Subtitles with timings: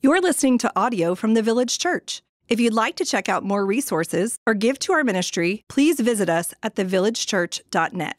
[0.00, 2.22] You're listening to audio from the Village Church.
[2.48, 6.28] If you'd like to check out more resources or give to our ministry, please visit
[6.28, 8.16] us at thevillagechurch.net.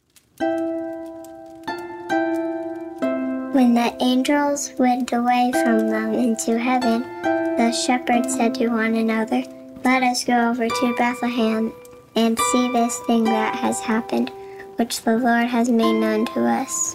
[3.54, 9.42] When the angels went away from them into heaven, the shepherds said to one another,
[9.82, 11.72] Let us go over to Bethlehem
[12.14, 14.30] and see this thing that has happened,
[14.76, 16.94] which the Lord has made known to us.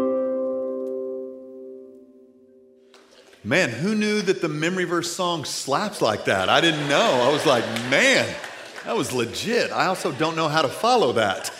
[3.43, 6.47] Man, who knew that the memory verse song slaps like that?
[6.47, 7.27] I didn't know.
[7.27, 8.31] I was like, man,
[8.85, 9.71] that was legit.
[9.71, 11.51] I also don't know how to follow that.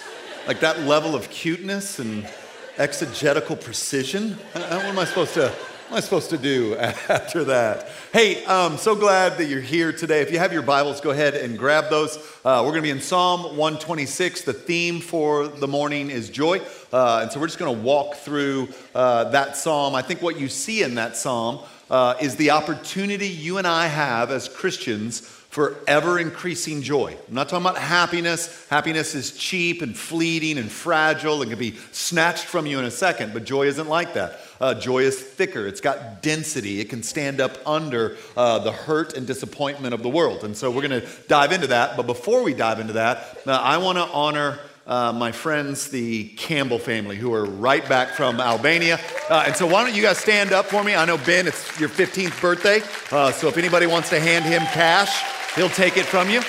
[0.45, 2.29] Like that level of cuteness and
[2.77, 4.33] exegetical precision.
[4.53, 5.51] What am I supposed to?
[5.91, 6.73] Am I supposed to do
[7.09, 7.89] after that?
[8.13, 10.21] Hey, um, so glad that you're here today.
[10.21, 12.15] If you have your Bibles, go ahead and grab those.
[12.45, 14.43] Uh, we're going to be in Psalm 126.
[14.43, 16.61] The theme for the morning is joy.
[16.93, 19.93] Uh, and so we're just going to walk through uh, that psalm.
[19.93, 23.87] I think what you see in that psalm uh, is the opportunity you and I
[23.87, 27.17] have as Christians for ever increasing joy.
[27.27, 28.65] I'm not talking about happiness.
[28.69, 32.91] Happiness is cheap and fleeting and fragile and can be snatched from you in a
[32.91, 34.39] second, but joy isn't like that.
[34.61, 39.17] Uh, joy is thicker, it's got density, it can stand up under uh, the hurt
[39.17, 40.43] and disappointment of the world.
[40.43, 41.97] And so we're going to dive into that.
[41.97, 46.25] But before we dive into that, uh, I want to honor uh, my friends, the
[46.29, 48.99] Campbell family, who are right back from Albania.
[49.29, 50.95] Uh, and so, why don't you guys stand up for me?
[50.95, 52.81] I know, Ben, it's your 15th birthday.
[53.11, 55.23] Uh, so, if anybody wants to hand him cash,
[55.55, 56.39] he'll take it from you.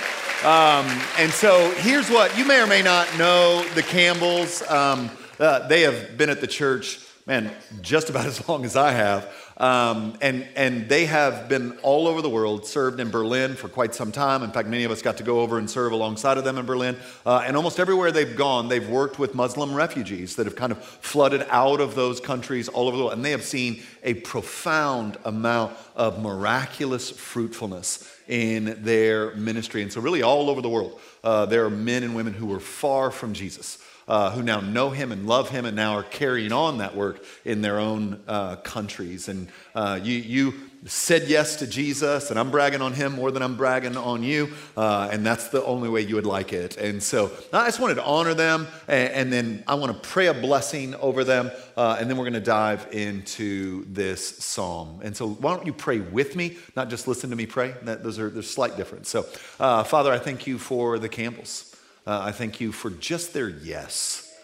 [0.49, 0.87] Um,
[1.19, 4.63] and so, here's what you may or may not know the Campbells.
[4.69, 7.53] Um, uh, they have been at the church, man,
[7.83, 9.33] just about as long as I have.
[9.57, 13.95] Um, and, and they have been all over the world, served in Berlin for quite
[13.95, 14.43] some time.
[14.43, 16.67] In fact, many of us got to go over and serve alongside of them in
[16.67, 16.97] Berlin.
[17.25, 20.83] Uh, and almost everywhere they've gone, they've worked with Muslim refugees that have kind of
[20.83, 23.15] flooded out of those countries all over the world.
[23.15, 29.83] And they have seen a profound amount of miraculous fruitfulness in their ministry.
[29.83, 32.61] And so, really, all over the world, uh, there are men and women who were
[32.61, 36.53] far from Jesus uh, who now know him and love him and now are carrying
[36.53, 39.29] on that work in their own uh, countries.
[39.29, 40.55] And uh, you, you
[40.85, 44.53] said yes to Jesus, and I'm bragging on him more than I'm bragging on you,
[44.77, 46.77] uh, and that's the only way you would like it.
[46.77, 50.27] And so I just wanted to honor them, and, and then I want to pray
[50.27, 55.01] a blessing over them, uh, and then we're going to dive into this psalm.
[55.05, 57.75] And so why don't you pray with me, not just listen to me pray?
[57.83, 59.09] That, those are there's slight difference.
[59.09, 59.27] So,
[59.61, 61.72] uh, Father, I thank you for the Campbells.
[62.07, 64.35] Uh, I thank you for just their yes.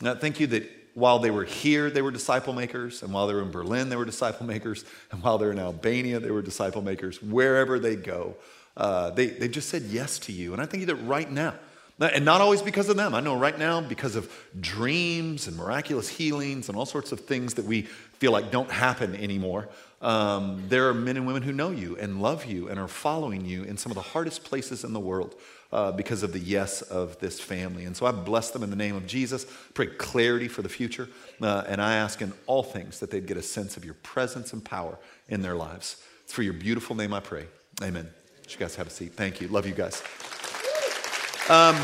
[0.00, 3.26] And I thank you that while they were here, they were disciple makers, and while
[3.26, 6.42] they were in Berlin, they were disciple makers, and while they're in Albania, they were
[6.42, 7.22] disciple makers.
[7.22, 8.34] Wherever they go,
[8.76, 10.52] uh, they, they just said yes to you.
[10.52, 11.54] And I thank you that right now,
[12.00, 13.14] and not always because of them.
[13.14, 17.54] I know right now, because of dreams and miraculous healings and all sorts of things
[17.54, 19.68] that we feel like don't happen anymore,
[20.02, 23.44] um, there are men and women who know you and love you and are following
[23.44, 25.34] you in some of the hardest places in the world
[25.76, 27.84] uh, because of the yes of this family.
[27.84, 29.44] And so I bless them in the name of Jesus,
[29.74, 31.06] pray clarity for the future,
[31.42, 34.54] uh, and I ask in all things that they'd get a sense of your presence
[34.54, 34.98] and power
[35.28, 36.02] in their lives.
[36.24, 37.44] It's for your beautiful name I pray.
[37.82, 38.08] Amen.
[38.48, 39.12] You guys have a seat.
[39.12, 39.48] Thank you.
[39.48, 40.02] Love you guys.
[41.50, 41.76] Um,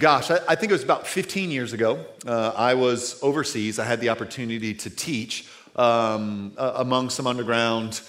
[0.00, 2.04] gosh, I, I, think it was about 15 years ago.
[2.26, 3.78] Uh, I was overseas.
[3.78, 8.00] I had the opportunity to teach um, uh, among some underground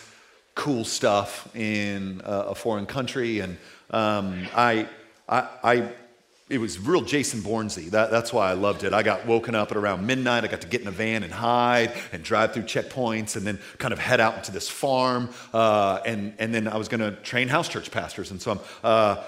[0.55, 3.41] cool stuff in uh, a foreign country.
[3.41, 3.57] And
[3.89, 4.87] um, I,
[5.27, 5.91] I, I,
[6.49, 7.89] it was real Jason Bournesy.
[7.89, 8.93] That, that's why I loved it.
[8.93, 10.43] I got woken up at around midnight.
[10.43, 13.59] I got to get in a van and hide and drive through checkpoints and then
[13.77, 15.29] kind of head out into this farm.
[15.53, 18.31] Uh, and, and then I was going to train house church pastors.
[18.31, 19.23] And so I'm uh,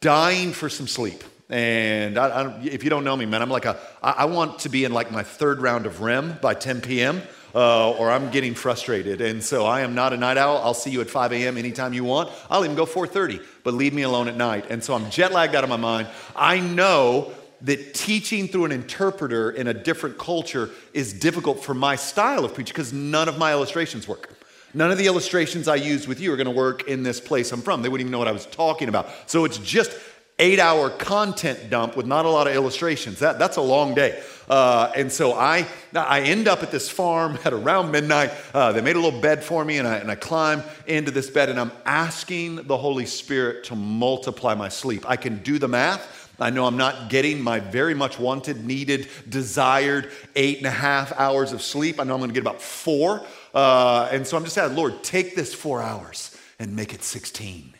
[0.00, 1.24] dying for some sleep.
[1.48, 4.60] And I, I, if you don't know me, man, I'm like a, I, I want
[4.60, 7.22] to be in like my third round of REM by 10 p.m
[7.54, 9.20] uh, or I'm getting frustrated.
[9.20, 10.58] And so I am not a night owl.
[10.58, 11.56] I'll see you at 5 a.m.
[11.56, 12.30] anytime you want.
[12.50, 14.66] I'll even go 4:30, but leave me alone at night.
[14.70, 16.06] And so I'm jet lagged out of my mind.
[16.36, 17.32] I know
[17.62, 22.54] that teaching through an interpreter in a different culture is difficult for my style of
[22.54, 24.30] preaching because none of my illustrations work.
[24.74, 27.52] None of the illustrations I use with you are going to work in this place
[27.52, 27.82] I'm from.
[27.82, 29.08] They wouldn't even know what I was talking about.
[29.26, 29.92] So it's just
[30.38, 33.20] eight hour content dump with not a lot of illustrations.
[33.20, 34.20] That, that's a long day.
[34.48, 38.32] Uh, and so I, I end up at this farm at around midnight.
[38.52, 41.30] Uh, they made a little bed for me, and I, and I climb into this
[41.30, 45.08] bed, and I'm asking the Holy Spirit to multiply my sleep.
[45.08, 46.22] I can do the math.
[46.40, 51.12] I know I'm not getting my very much wanted, needed, desired eight and a half
[51.12, 52.00] hours of sleep.
[52.00, 53.24] I know I'm going to get about four.
[53.54, 57.74] Uh, and so I'm just asking, Lord, take this four hours and make it 16.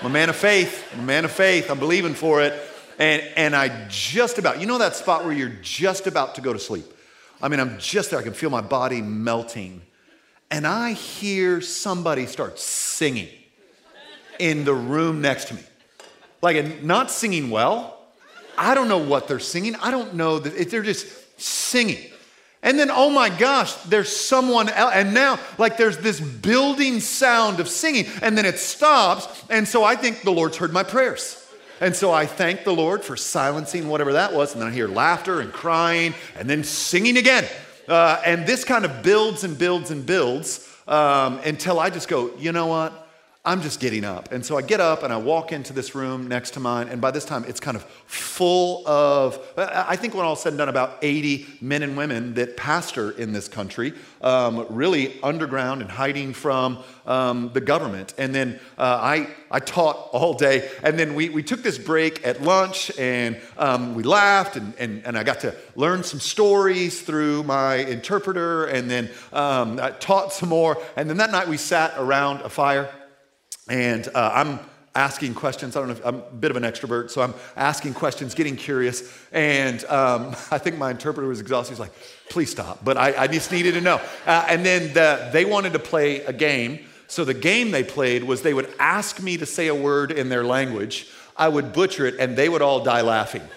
[0.00, 0.84] I'm a man of faith.
[0.92, 1.70] I'm a man of faith.
[1.70, 2.60] I'm believing for it.
[2.98, 6.52] And, and I just about, you know that spot where you're just about to go
[6.52, 6.84] to sleep?
[7.42, 8.18] I mean, I'm just there.
[8.18, 9.82] I can feel my body melting.
[10.50, 13.28] And I hear somebody start singing
[14.38, 15.62] in the room next to me.
[16.42, 17.98] Like, not singing well.
[18.56, 19.74] I don't know what they're singing.
[19.76, 21.98] I don't know that they're just singing.
[22.64, 24.94] And then, oh my gosh, there's someone else.
[24.94, 29.44] And now, like, there's this building sound of singing, and then it stops.
[29.50, 31.46] And so I think the Lord's heard my prayers.
[31.80, 34.54] And so I thank the Lord for silencing whatever that was.
[34.54, 37.44] And then I hear laughter and crying and then singing again.
[37.86, 42.34] Uh, and this kind of builds and builds and builds um, until I just go,
[42.38, 43.03] you know what?
[43.46, 44.32] I'm just getting up.
[44.32, 46.88] And so I get up and I walk into this room next to mine.
[46.88, 50.58] And by this time, it's kind of full of, I think when all said and
[50.58, 53.92] done, about 80 men and women that pastor in this country,
[54.22, 58.14] um, really underground and hiding from um, the government.
[58.16, 60.70] And then uh, I, I taught all day.
[60.82, 64.56] And then we, we took this break at lunch and um, we laughed.
[64.56, 68.64] And, and, and I got to learn some stories through my interpreter.
[68.64, 70.82] And then um, I taught some more.
[70.96, 72.90] And then that night we sat around a fire.
[73.68, 74.60] And uh, I'm
[74.94, 75.74] asking questions.
[75.74, 78.56] I don't know if I'm a bit of an extrovert, so I'm asking questions, getting
[78.56, 79.12] curious.
[79.32, 81.72] And um, I think my interpreter was exhausted.
[81.72, 81.92] He's like,
[82.30, 82.84] please stop.
[82.84, 84.00] But I, I just needed to know.
[84.26, 86.80] Uh, and then the, they wanted to play a game.
[87.06, 90.28] So the game they played was they would ask me to say a word in
[90.28, 91.08] their language.
[91.36, 93.42] I would butcher it, and they would all die laughing.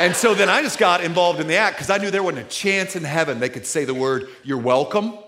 [0.00, 2.46] And so then I just got involved in the act because I knew there wasn't
[2.46, 5.18] a chance in heaven they could say the word, you're welcome.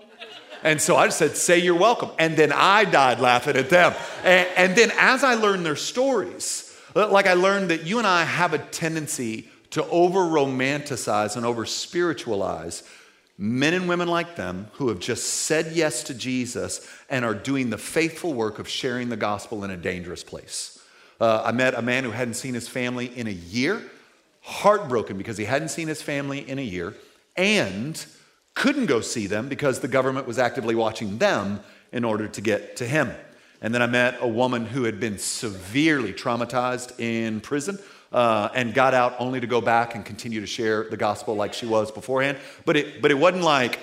[0.63, 2.11] And so I just said, Say you're welcome.
[2.19, 3.93] And then I died laughing at them.
[4.23, 8.23] And, and then as I learned their stories, like I learned that you and I
[8.23, 12.83] have a tendency to over romanticize and over spiritualize
[13.37, 17.71] men and women like them who have just said yes to Jesus and are doing
[17.71, 20.79] the faithful work of sharing the gospel in a dangerous place.
[21.19, 23.81] Uh, I met a man who hadn't seen his family in a year,
[24.41, 26.93] heartbroken because he hadn't seen his family in a year,
[27.35, 28.05] and
[28.53, 31.61] couldn't go see them because the government was actively watching them
[31.91, 33.11] in order to get to him.
[33.61, 37.77] And then I met a woman who had been severely traumatized in prison
[38.11, 41.53] uh, and got out only to go back and continue to share the gospel like
[41.53, 42.37] she was beforehand.
[42.65, 43.79] But it, but it wasn't like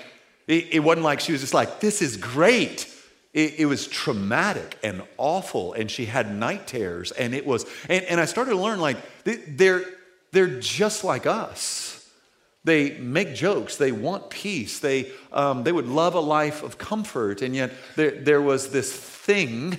[0.47, 2.93] it, it wasn't like she was just like, "This is great."
[3.31, 7.65] It, it, was traumatic and awful, and she had night terrors, and it was.
[7.87, 9.85] And, and I started to learn like they're
[10.31, 11.98] they're just like us.
[12.63, 13.77] They make jokes.
[13.77, 14.79] They want peace.
[14.79, 17.41] They, um, they would love a life of comfort.
[17.41, 19.77] And yet there, there was this thing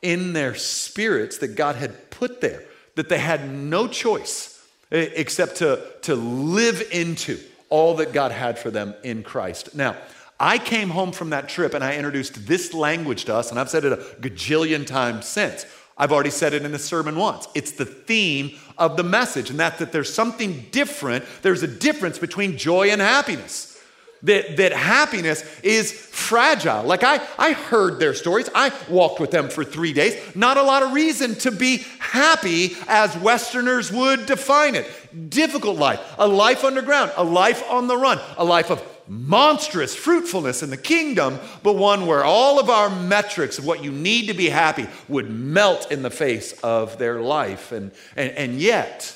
[0.00, 2.64] in their spirits that God had put there
[2.94, 7.38] that they had no choice except to, to live into
[7.68, 9.74] all that God had for them in Christ.
[9.74, 9.96] Now,
[10.40, 13.68] I came home from that trip and I introduced this language to us, and I've
[13.68, 15.66] said it a gajillion times since.
[15.98, 17.48] I've already said it in the sermon once.
[17.54, 21.24] It's the theme of the message, and that, that there's something different.
[21.42, 23.74] There's a difference between joy and happiness.
[24.22, 26.82] That, that happiness is fragile.
[26.82, 28.48] Like I, I heard their stories.
[28.52, 30.20] I walked with them for three days.
[30.34, 35.30] Not a lot of reason to be happy as Westerners would define it.
[35.30, 40.62] Difficult life, a life underground, a life on the run, a life of monstrous fruitfulness
[40.62, 44.34] in the kingdom, but one where all of our metrics of what you need to
[44.34, 47.72] be happy would melt in the face of their life.
[47.72, 49.14] And, and, and yet,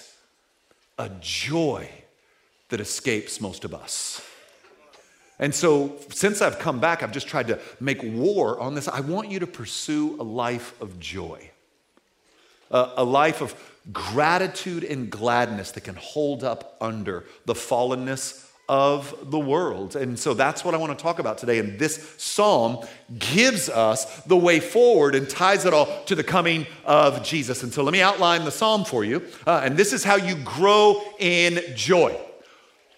[0.98, 1.88] a joy
[2.68, 4.22] that escapes most of us.
[5.38, 8.86] And so, since I've come back, I've just tried to make war on this.
[8.86, 11.50] I want you to pursue a life of joy,
[12.70, 13.54] a, a life of
[13.92, 19.96] gratitude and gladness that can hold up under the fallenness of the world.
[19.96, 21.58] And so that's what I want to talk about today.
[21.58, 22.78] And this psalm
[23.18, 27.62] gives us the way forward and ties it all to the coming of Jesus.
[27.62, 29.22] And so let me outline the psalm for you.
[29.46, 32.18] Uh, and this is how you grow in joy.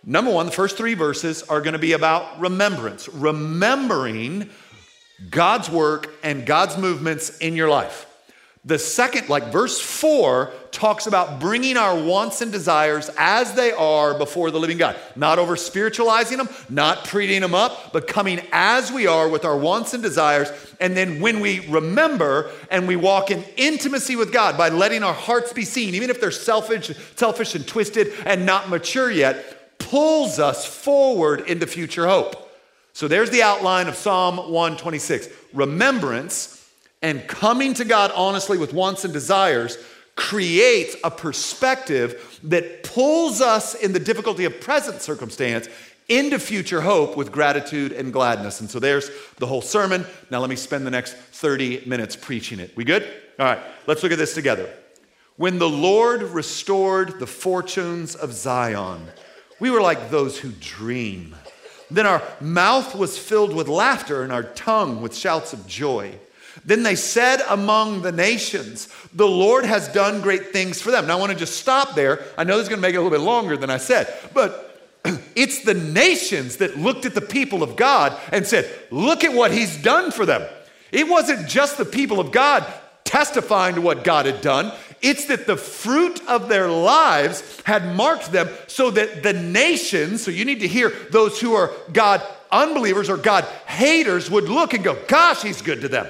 [0.05, 4.51] Number one, the first three verses are going to be about remembrance, remembering
[5.29, 8.07] God's work and God's movements in your life.
[8.65, 14.19] The second, like verse four, talks about bringing our wants and desires as they are
[14.19, 14.97] before the living God.
[15.17, 19.57] Not over spiritualizing them, not prettying them up, but coming as we are with our
[19.57, 20.51] wants and desires.
[20.81, 25.15] And then when we remember and we walk in intimacy with God by letting our
[25.15, 30.39] hearts be seen, even if they're selfish, selfish and twisted and not mature yet, pulls
[30.39, 32.51] us forward into future hope.
[32.93, 35.29] So there's the outline of Psalm 126.
[35.53, 36.69] Remembrance
[37.01, 39.79] and coming to God honestly with wants and desires
[40.17, 45.69] creates a perspective that pulls us in the difficulty of present circumstance
[46.09, 48.61] into future hope with gratitude and gladness.
[48.61, 50.05] And so there's the whole sermon.
[50.31, 52.77] Now let me spend the next 30 minutes preaching it.
[52.77, 53.03] We good?
[53.39, 54.73] All right, let's look at this together.
[55.37, 59.09] When the Lord restored the fortunes of Zion,
[59.59, 61.35] we were like those who dream.
[61.91, 66.19] Then our mouth was filled with laughter and our tongue with shouts of joy.
[66.65, 71.07] Then they said among the nations, The Lord has done great things for them.
[71.07, 72.25] Now I want to just stop there.
[72.39, 74.13] I know this is going to make it a little bit longer than I said,
[74.33, 74.81] but
[75.35, 79.53] it's the nations that looked at the people of God and said, Look at what
[79.53, 80.49] he's done for them.
[80.93, 82.65] It wasn't just the people of God
[83.05, 84.73] testifying to what God had done.
[85.03, 90.31] It's that the fruit of their lives had marked them so that the nations, so
[90.31, 94.83] you need to hear those who are God unbelievers or God haters would look and
[94.83, 96.07] go, Gosh, he's good to them.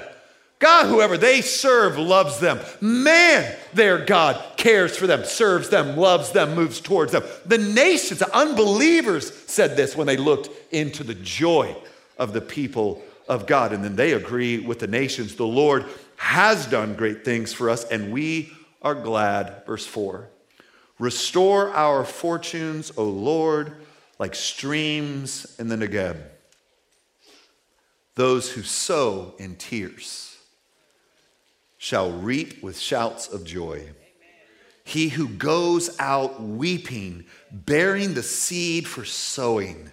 [0.59, 2.59] God, whoever they serve, loves them.
[2.79, 7.23] Man, their God cares for them, serves them, loves them, moves towards them.
[7.45, 11.75] The nations, the unbelievers said this when they looked into the joy
[12.17, 13.73] of the people of God.
[13.73, 15.35] And then they agree with the nations.
[15.35, 15.85] The Lord
[16.15, 19.65] has done great things for us, and we are glad.
[19.65, 20.29] Verse 4
[20.99, 23.73] Restore our fortunes, O Lord,
[24.19, 26.17] like streams in the Negeb.
[28.15, 30.34] Those who sow in tears
[31.85, 33.87] shall reap with shouts of joy.
[34.83, 39.91] He who goes out weeping, bearing the seed for sowing,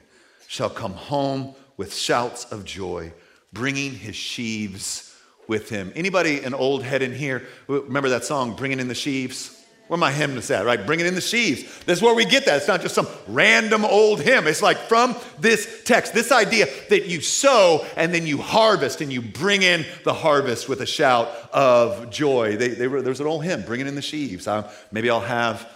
[0.48, 3.12] shall come home with shouts of joy,
[3.52, 5.14] bringing his sheaves
[5.48, 5.92] with him.
[5.94, 7.46] Anybody an old head in here?
[7.66, 9.61] Remember that song, Bringing in the Sheaves?
[9.88, 10.86] Where my hymnus at, right?
[10.86, 11.62] Bringing in the sheaves.
[11.84, 12.56] This is where we get that.
[12.56, 14.46] It's not just some random old hymn.
[14.46, 19.12] It's like from this text, this idea that you sow and then you harvest and
[19.12, 22.56] you bring in the harvest with a shout of joy.
[22.56, 24.48] They, they were, there's an old hymn, Bringing in the Sheaves.
[24.48, 25.68] Um, maybe I'll have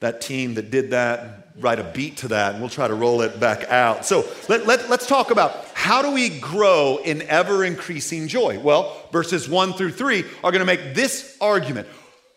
[0.00, 3.20] that team that did that write a beat to that and we'll try to roll
[3.20, 4.04] it back out.
[4.04, 8.58] So let, let, let's talk about how do we grow in ever increasing joy?
[8.58, 11.86] Well, verses one through three are going to make this argument.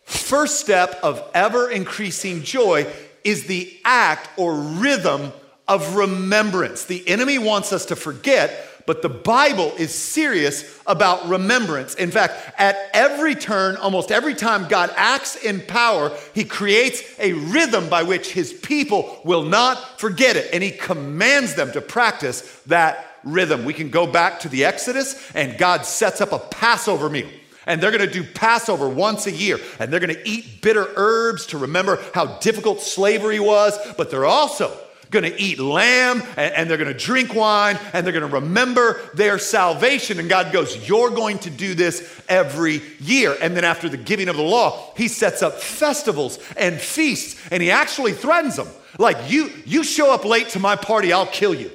[0.04, 2.88] First step of ever increasing joy
[3.24, 5.32] is the act or rhythm
[5.68, 6.86] of remembrance.
[6.86, 11.96] The enemy wants us to forget but the Bible is serious about remembrance.
[11.96, 17.34] In fact, at every turn, almost every time God acts in power, he creates a
[17.34, 20.50] rhythm by which his people will not forget it.
[20.54, 23.64] And he commands them to practice that rhythm.
[23.64, 27.30] We can go back to the Exodus, and God sets up a Passover meal.
[27.66, 31.58] And they're gonna do Passover once a year, and they're gonna eat bitter herbs to
[31.58, 34.78] remember how difficult slavery was, but they're also
[35.14, 38.36] going to eat lamb and, and they're going to drink wine and they're going to
[38.36, 40.20] remember their salvation.
[40.20, 43.38] And God goes, You're going to do this every year.
[43.42, 47.64] And then after the giving of the law, he sets up festivals and feasts and
[47.64, 48.68] he actually threatens them.
[49.00, 51.72] Like, you, you show up late to my party, I'll kill you.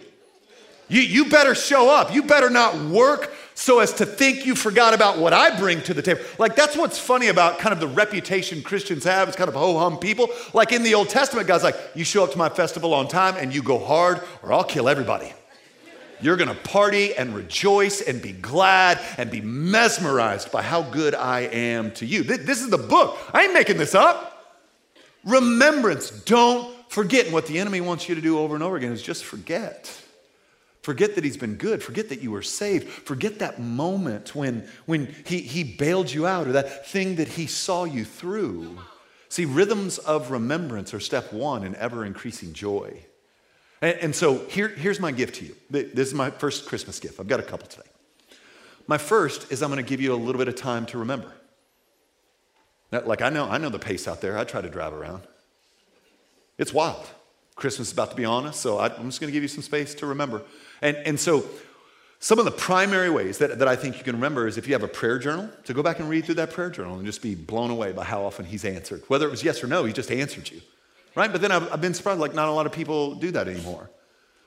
[0.88, 2.14] You, you better show up.
[2.14, 5.93] You better not work so as to think you forgot about what I bring to
[5.93, 6.21] the table.
[6.38, 9.77] Like, that's what's funny about kind of the reputation Christians have as kind of ho
[9.77, 10.29] hum people.
[10.55, 13.35] Like in the Old Testament, God's like, you show up to my festival on time
[13.37, 15.33] and you go hard, or I'll kill everybody.
[16.21, 21.41] You're gonna party and rejoice and be glad and be mesmerized by how good I
[21.41, 22.23] am to you.
[22.23, 23.19] This is the book.
[23.35, 24.55] I ain't making this up.
[25.25, 26.11] Remembrance.
[26.11, 27.25] Don't forget.
[27.25, 30.05] And what the enemy wants you to do over and over again is just forget.
[30.88, 31.83] Forget that he's been good.
[31.83, 32.88] Forget that you were saved.
[32.88, 37.47] Forget that moment when, when he, he bailed you out or that thing that he
[37.47, 38.78] saw you through.
[39.28, 43.02] See, rhythms of remembrance are step one in ever increasing joy.
[43.83, 45.57] And, and so here, here's my gift to you.
[45.68, 47.21] This is my first Christmas gift.
[47.21, 47.90] I've got a couple today.
[48.87, 51.30] My first is I'm going to give you a little bit of time to remember.
[52.92, 54.38] Now, like I know, I know the pace out there.
[54.38, 55.25] I try to drive around.
[56.57, 57.07] It's wild.
[57.57, 59.62] Christmas is about to be on us, so I'm just going to give you some
[59.62, 60.45] space to remember.
[60.82, 61.44] And, and so,
[62.20, 64.73] some of the primary ways that, that I think you can remember is if you
[64.73, 67.23] have a prayer journal, to go back and read through that prayer journal and just
[67.23, 69.02] be blown away by how often he's answered.
[69.06, 70.61] Whether it was yes or no, he just answered you.
[71.14, 71.30] Right?
[71.30, 73.88] But then I've, I've been surprised, like, not a lot of people do that anymore.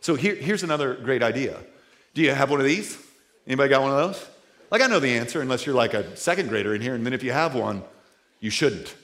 [0.01, 1.57] So here, here's another great idea.
[2.13, 2.97] Do you have one of these?
[3.47, 4.27] Anybody got one of those?
[4.69, 7.13] Like, I know the answer, unless you're like a second grader in here, and then
[7.13, 7.83] if you have one,
[8.39, 8.95] you shouldn't.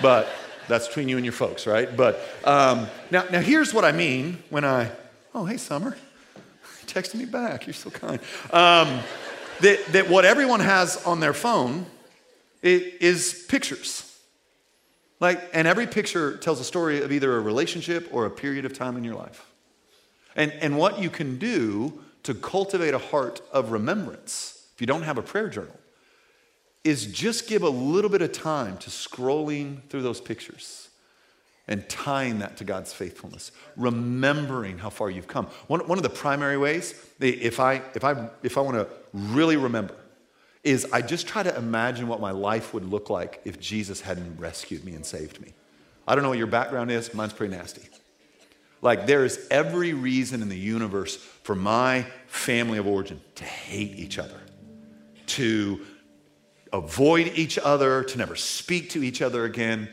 [0.00, 0.28] but
[0.68, 1.94] that's between you and your folks, right?
[1.94, 4.90] But um, now, now here's what I mean when I,
[5.34, 5.96] oh, hey, Summer,
[6.86, 7.66] texting me back.
[7.66, 8.20] You're so kind.
[8.52, 9.00] Um,
[9.60, 11.86] that, that what everyone has on their phone
[12.62, 14.08] is pictures.
[15.20, 18.72] Like, and every picture tells a story of either a relationship or a period of
[18.72, 19.46] time in your life.
[20.34, 25.02] And, and what you can do to cultivate a heart of remembrance, if you don't
[25.02, 25.78] have a prayer journal,
[26.84, 30.88] is just give a little bit of time to scrolling through those pictures
[31.68, 35.46] and tying that to God's faithfulness, remembering how far you've come.
[35.68, 38.88] One, one of the primary ways, eh, if I, if I, if I want to
[39.12, 39.94] really remember,
[40.64, 44.38] is I just try to imagine what my life would look like if Jesus hadn't
[44.38, 45.52] rescued me and saved me.
[46.06, 47.88] I don't know what your background is, mine's pretty nasty.
[48.80, 53.96] Like, there is every reason in the universe for my family of origin to hate
[53.96, 54.40] each other,
[55.26, 55.80] to
[56.72, 59.88] avoid each other, to never speak to each other again.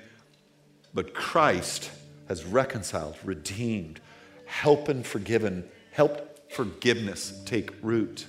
[0.94, 1.92] But Christ
[2.28, 4.00] has reconciled, redeemed,
[4.46, 8.26] helped and forgiven, helped forgiveness take root.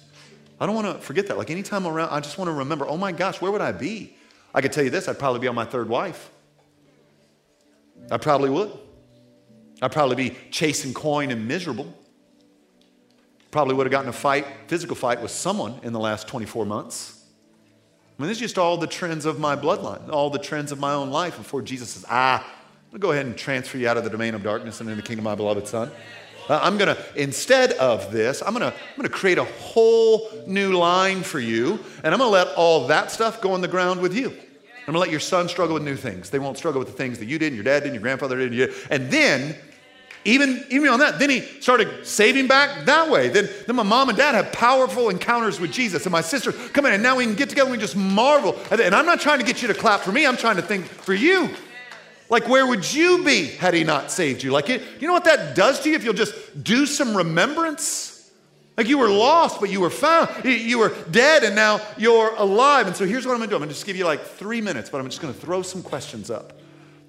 [0.61, 1.39] I don't want to forget that.
[1.39, 4.17] Like anytime around, I just want to remember, oh my gosh, where would I be?
[4.55, 6.31] I could tell you this, I'd probably be on my third wife.
[8.11, 8.73] I probably would.
[9.81, 11.95] I'd probably be chasing coin and miserable.
[13.51, 17.20] Probably would have gotten a fight, physical fight with someone in the last 24 months.
[18.21, 20.79] I mean, this is just all the trends of my bloodline, all the trends of
[20.79, 23.89] my own life before Jesus says, ah, I'm going to go ahead and transfer you
[23.89, 25.91] out of the domain of darkness and into the kingdom of my beloved Son.
[26.47, 29.45] Uh, I'm going to, instead of this, I'm going to, I'm going to create a
[29.45, 33.63] whole new line for you, and I'm going to let all that stuff go on
[33.63, 34.29] the ground with you.
[34.29, 36.29] I'm going to let your son struggle with new things.
[36.29, 38.03] They won't struggle with the things that you did, and your dad did, and your
[38.03, 38.71] grandfather did, you.
[38.91, 39.57] and then
[40.25, 43.29] even, even on that, then he started saving back that way.
[43.29, 46.85] Then, then my mom and dad have powerful encounters with Jesus, and my sister come
[46.87, 48.59] in, and now we can get together and we just marvel.
[48.71, 50.85] And I'm not trying to get you to clap for me, I'm trying to think
[50.85, 51.51] for you.
[52.29, 54.53] Like, where would you be had he not saved you?
[54.53, 58.31] Like, you know what that does to you if you'll just do some remembrance?
[58.77, 60.45] Like, you were lost, but you were found.
[60.45, 62.87] You were dead, and now you're alive.
[62.87, 64.91] And so, here's what I'm gonna do I'm gonna just give you like three minutes,
[64.91, 66.53] but I'm just gonna throw some questions up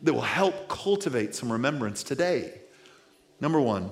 [0.01, 2.60] that will help cultivate some remembrance today.
[3.41, 3.89] Number one,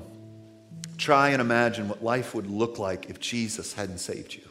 [0.97, 4.43] try and imagine what life would look like if Jesus hadn't saved you.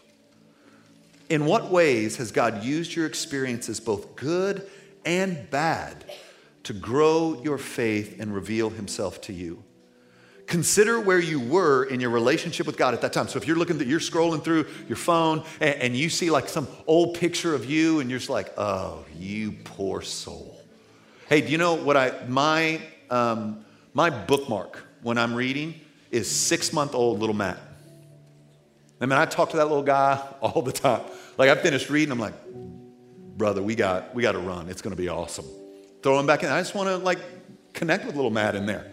[1.31, 4.69] In what ways has God used your experiences, both good
[5.05, 6.05] and bad?
[6.69, 9.65] to grow your faith and reveal himself to you.
[10.47, 13.27] Consider where you were in your relationship with God at that time.
[13.27, 16.69] So if you're looking, you're scrolling through your phone and, and you see like some
[16.87, 20.61] old picture of you, and you're just like, "Oh, you poor soul."
[21.31, 25.75] Hey, do you know what I my um, my bookmark when I'm reading
[26.11, 27.59] is six month old little Matt.
[29.01, 31.03] I mean, I talk to that little guy all the time.
[31.37, 32.35] Like I finished reading, I'm like,
[33.37, 34.69] brother, we got we got to run.
[34.69, 35.45] It's going to be awesome
[36.03, 36.49] throw him back in.
[36.49, 37.19] I just want to like
[37.73, 38.91] connect with little Matt in there.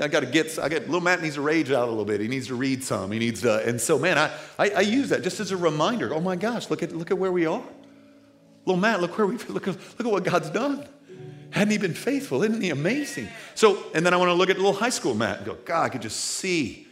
[0.00, 2.20] I got to get, I get, little Matt needs to rage out a little bit.
[2.20, 3.10] He needs to read some.
[3.10, 6.14] He needs to, and so, man, I, I, I use that just as a reminder.
[6.14, 7.62] Oh my gosh, look at, look at where we are.
[8.66, 10.86] Little Matt, look where we, look look at what God's done.
[11.50, 12.42] Hadn't he been faithful?
[12.42, 13.28] Isn't he amazing?
[13.54, 15.84] So, and then I want to look at little high school Matt and go, God,
[15.84, 16.86] I could just see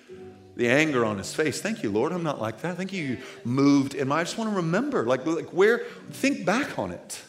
[0.56, 1.60] the anger on his face.
[1.60, 2.12] Thank you, Lord.
[2.12, 2.76] I'm not like that.
[2.76, 3.04] Thank you.
[3.04, 6.90] You moved in my, I just want to remember, like, like where, think back on
[6.90, 7.22] it.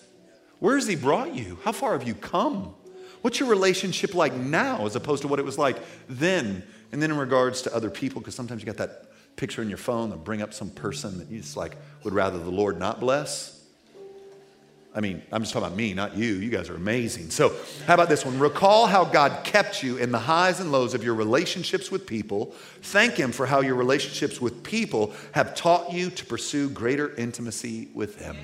[0.59, 1.59] Where has He brought you?
[1.63, 2.73] How far have you come?
[3.21, 6.63] What's your relationship like now as opposed to what it was like then?
[6.91, 9.77] And then in regards to other people, because sometimes you got that picture in your
[9.77, 12.99] phone that bring up some person that you just like would rather the Lord not
[12.99, 13.58] bless.
[14.99, 16.25] I mean, I'm just talking about me, not you.
[16.25, 17.29] You guys are amazing.
[17.29, 17.55] So,
[17.87, 18.37] how about this one?
[18.37, 22.47] Recall how God kept you in the highs and lows of your relationships with people.
[22.81, 27.87] Thank Him for how your relationships with people have taught you to pursue greater intimacy
[27.93, 28.35] with Him.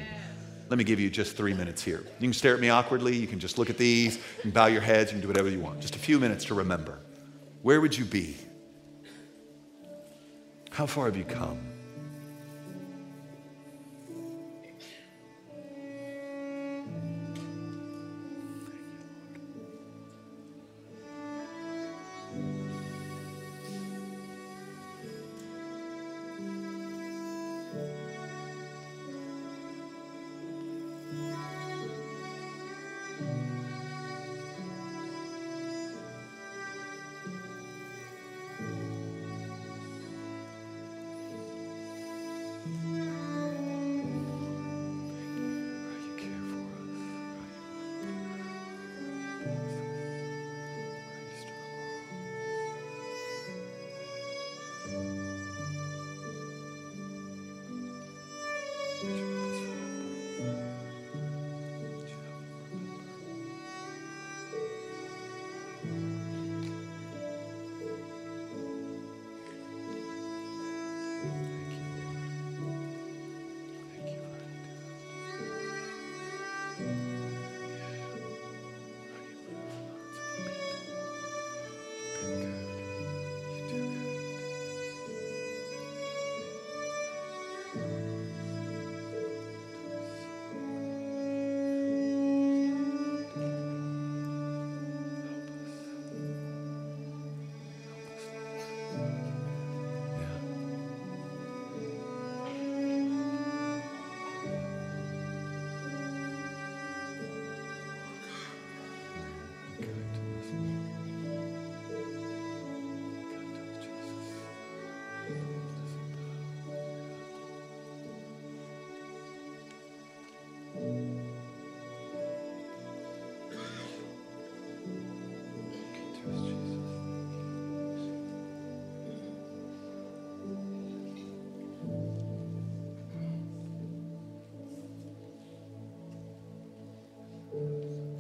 [0.70, 2.06] Let me give you just three minutes here.
[2.22, 3.18] You can stare at me awkwardly.
[3.18, 5.12] You can just look at these and bow your heads.
[5.12, 5.82] You can do whatever you want.
[5.82, 7.00] Just a few minutes to remember.
[7.63, 8.38] Where would you be?
[10.72, 11.75] How far have you come?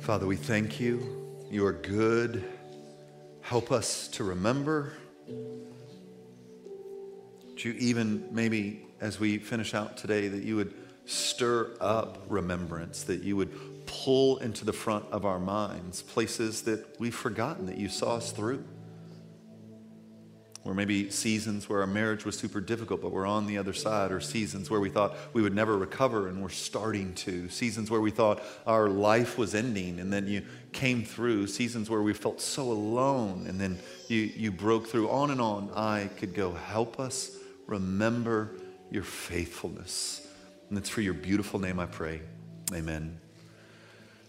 [0.05, 1.33] Father, we thank you.
[1.49, 2.47] You are good.
[3.41, 4.93] Help us to remember.
[7.47, 13.01] Would you even maybe as we finish out today that you would stir up remembrance,
[13.05, 17.79] that you would pull into the front of our minds places that we've forgotten that
[17.79, 18.63] you saw us through.
[20.65, 24.11] Or maybe seasons where our marriage was super difficult, but we're on the other side,
[24.11, 28.01] or seasons where we thought we would never recover and we're starting to, seasons where
[28.01, 32.41] we thought our life was ending and then you came through, seasons where we felt
[32.41, 35.07] so alone and then you, you broke through.
[35.09, 36.53] On and on, I could go.
[36.53, 38.55] Help us remember
[38.89, 40.27] your faithfulness.
[40.69, 42.21] And it's for your beautiful name I pray.
[42.73, 43.19] Amen.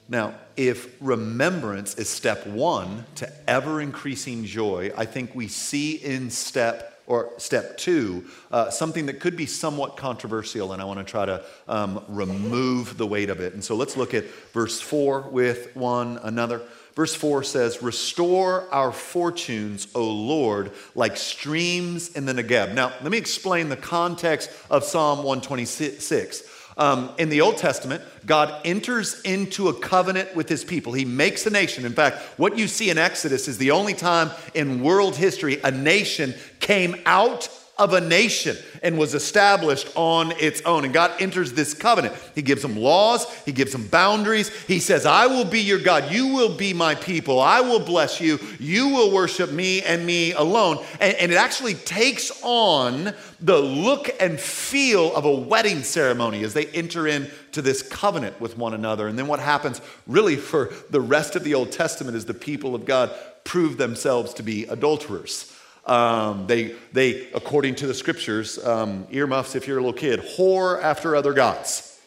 [0.09, 6.31] Now, if remembrance is step one to ever increasing joy, I think we see in
[6.31, 11.05] step or step two uh, something that could be somewhat controversial, and I want to
[11.05, 13.55] try to um, remove the weight of it.
[13.55, 16.63] And so let's look at verse four with one another.
[16.97, 22.73] Verse 4 says, Restore our fortunes, O Lord, like streams in the Negeb.
[22.73, 26.43] Now, let me explain the context of Psalm 126.
[26.79, 30.93] Um, in the Old Testament, God enters into a covenant with his people.
[30.93, 31.87] He makes a nation.
[31.87, 35.71] In fact, what you see in Exodus is the only time in world history a
[35.71, 40.85] nation came out of a nation and was established on its own.
[40.85, 42.15] And God enters this covenant.
[42.35, 44.49] He gives them laws, He gives them boundaries.
[44.67, 46.11] He says, I will be your God.
[46.11, 47.39] You will be my people.
[47.41, 48.39] I will bless you.
[48.59, 50.83] You will worship me and me alone.
[51.01, 56.55] And, and it actually takes on the look and feel of a wedding ceremony as
[56.55, 59.09] they enter into this covenant with one another.
[59.09, 62.75] And then what happens really for the rest of the Old Testament is the people
[62.75, 63.11] of God
[63.45, 65.53] prove themselves to be adulterers.
[65.87, 70.83] Um, they, they, according to the scriptures, um, earmuffs, if you're a little kid, whore
[70.83, 71.99] after other gods.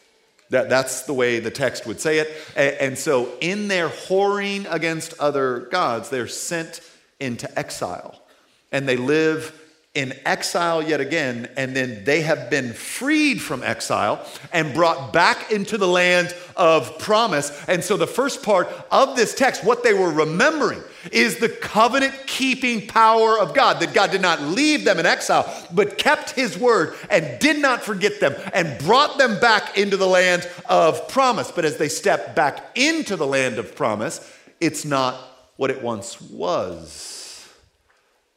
[0.50, 2.30] That, that's the way the text would say it.
[2.56, 6.80] And, and so, in their whoring against other gods, they're sent
[7.20, 8.20] into exile.
[8.72, 9.59] And they live
[9.92, 15.50] in exile yet again, and then they have been freed from exile and brought back
[15.50, 17.50] into the land of promise.
[17.66, 22.14] And so, the first part of this text, what they were remembering, is the covenant
[22.28, 23.80] keeping power of God.
[23.80, 27.82] That God did not leave them in exile, but kept his word and did not
[27.82, 31.50] forget them and brought them back into the land of promise.
[31.50, 34.24] But as they step back into the land of promise,
[34.60, 35.16] it's not
[35.56, 37.09] what it once was.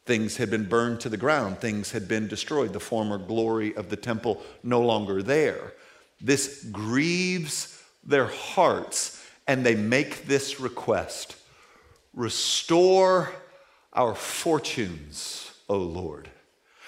[0.06, 3.90] Things had been burned to the ground, things had been destroyed, the former glory of
[3.90, 5.74] the temple no longer there.
[6.20, 11.38] This grieves their hearts, and they make this request
[12.14, 13.32] Restore
[13.94, 16.30] our fortunes, O Lord.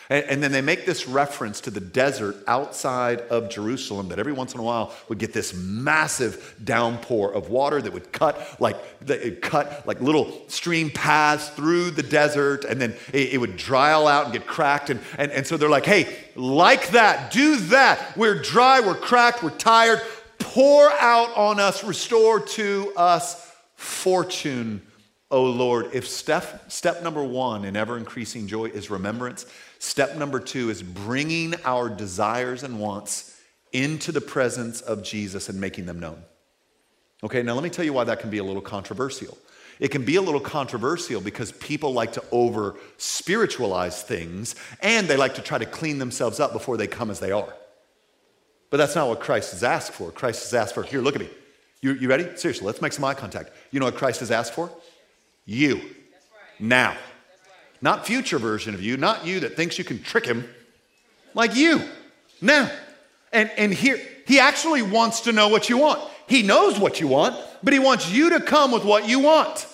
[0.09, 4.33] And, and, then they make this reference to the desert outside of Jerusalem that every
[4.33, 8.77] once in a while would get this massive downpour of water that would cut like
[9.07, 13.93] it cut like little stream paths through the desert, and then it, it would dry
[13.93, 14.89] all out and get cracked.
[14.89, 18.15] And, and, and so they're like, hey, like that, do that.
[18.17, 20.01] We're dry, we're cracked, we're tired.
[20.37, 24.81] Pour out on us, restore to us fortune,
[25.31, 25.89] O Lord.
[25.93, 29.45] If step, step number one in ever increasing joy is remembrance,
[29.79, 33.39] Step number two is bringing our desires and wants
[33.71, 36.23] into the presence of Jesus and making them known.
[37.23, 39.38] Okay, now let me tell you why that can be a little controversial.
[39.79, 45.17] It can be a little controversial because people like to over spiritualize things and they
[45.17, 47.53] like to try to clean themselves up before they come as they are.
[48.69, 50.11] But that's not what Christ has asked for.
[50.11, 51.29] Christ has asked for, here, look at me.
[51.81, 52.23] You, you ready?
[52.35, 53.51] Seriously, let's make some eye contact.
[53.71, 54.71] You know what Christ has asked for?
[55.45, 55.81] You.
[56.59, 56.95] Now.
[57.81, 60.47] Not future version of you, not you that thinks you can trick him,
[61.33, 61.81] like you.
[62.41, 62.71] Now.
[63.31, 65.99] And, and here, he actually wants to know what you want.
[66.27, 69.67] He knows what you want, but he wants you to come with what you want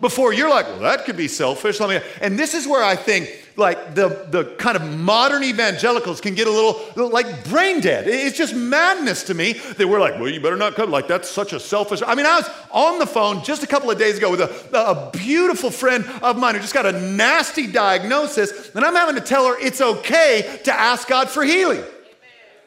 [0.00, 1.80] before you're like, well, that could be selfish.
[1.80, 6.20] Let me, and this is where I think like the, the kind of modern evangelicals
[6.20, 8.06] can get a little, like brain dead.
[8.06, 10.90] It's just madness to me that we're like, well, you better not come.
[10.90, 12.00] Like that's such a selfish.
[12.06, 14.70] I mean, I was on the phone just a couple of days ago with a,
[14.72, 19.20] a beautiful friend of mine who just got a nasty diagnosis, and I'm having to
[19.20, 21.82] tell her it's okay to ask God for healing.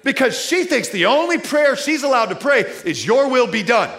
[0.04, 3.90] Because she thinks the only prayer she's allowed to pray is, Your will be done.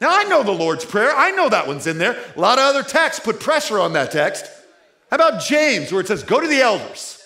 [0.00, 1.12] Now, I know the Lord's Prayer.
[1.14, 2.18] I know that one's in there.
[2.36, 4.46] A lot of other texts put pressure on that text.
[5.10, 7.16] How about James, where it says, go to the elders?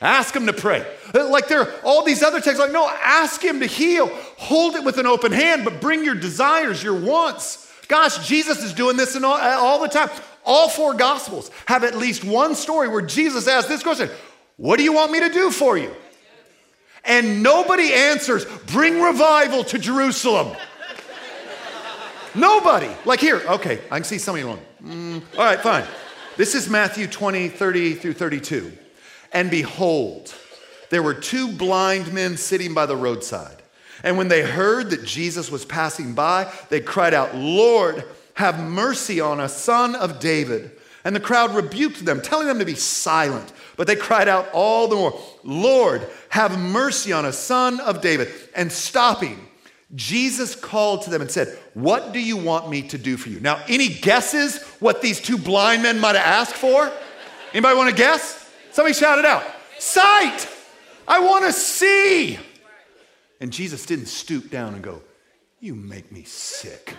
[0.00, 0.86] Ask them to pray.
[1.14, 4.08] Like there are all these other texts, like, no, ask him to heal.
[4.38, 7.70] Hold it with an open hand, but bring your desires, your wants.
[7.88, 10.10] Gosh, Jesus is doing this all, all the time.
[10.44, 14.10] All four gospels have at least one story where Jesus asks this question
[14.56, 15.94] What do you want me to do for you?
[17.04, 20.56] And nobody answers, Bring revival to Jerusalem.
[22.34, 22.90] Nobody.
[23.06, 25.84] Like here, okay, I can see some of you going, mm, all right, fine.
[26.36, 28.70] This is Matthew 20, 30 through 32.
[29.32, 30.34] And behold,
[30.90, 33.62] there were two blind men sitting by the roadside.
[34.02, 39.18] And when they heard that Jesus was passing by, they cried out, Lord, have mercy
[39.18, 40.72] on us, son of David.
[41.04, 43.52] And the crowd rebuked them, telling them to be silent.
[43.78, 48.28] But they cried out all the more, Lord, have mercy on us, son of David.
[48.54, 49.45] And stopping,
[49.96, 53.40] Jesus called to them and said, What do you want me to do for you?
[53.40, 56.92] Now, any guesses what these two blind men might have asked for?
[57.52, 58.48] Anybody want to guess?
[58.72, 59.42] Somebody shout it out.
[59.78, 60.48] Sight!
[61.08, 62.38] I want to see.
[63.40, 65.02] And Jesus didn't stoop down and go,
[65.60, 66.94] You make me sick.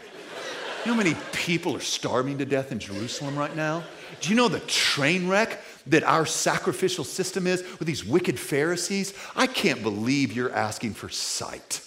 [0.83, 3.83] You know how many people are starving to death in Jerusalem right now?
[4.21, 9.13] Do you know the train wreck that our sacrificial system is with these wicked Pharisees?
[9.35, 11.86] I can't believe you're asking for sight.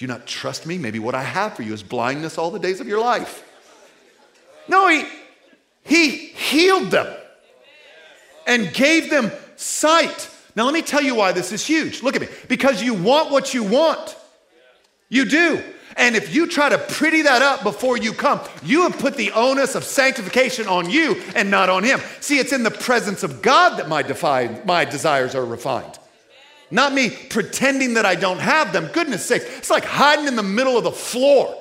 [0.00, 0.78] Do you not trust me?
[0.78, 3.44] Maybe what I have for you is blindness all the days of your life.
[4.66, 5.04] No, he,
[5.84, 7.14] he healed them
[8.46, 10.30] and gave them sight.
[10.56, 12.02] Now, let me tell you why this is huge.
[12.02, 12.28] Look at me.
[12.48, 14.16] Because you want what you want.
[15.10, 15.62] You do.
[15.98, 19.32] And if you try to pretty that up before you come, you have put the
[19.32, 22.00] onus of sanctification on you and not on him.
[22.20, 25.99] See, it's in the presence of God that my, my desires are refined.
[26.70, 28.86] Not me pretending that I don't have them.
[28.92, 31.56] Goodness sakes, it's like hiding in the middle of the floor